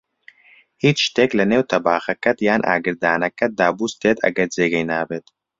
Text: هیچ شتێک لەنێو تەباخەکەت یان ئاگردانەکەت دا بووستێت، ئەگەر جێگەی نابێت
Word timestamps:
هیچ 0.83 0.97
شتێک 1.07 1.31
لەنێو 1.39 1.67
تەباخەکەت 1.71 2.37
یان 2.47 2.61
ئاگردانەکەت 2.69 3.51
دا 3.59 3.67
بووستێت، 3.77 4.17
ئەگەر 4.25 4.47
جێگەی 4.55 4.87
نابێت 4.91 5.25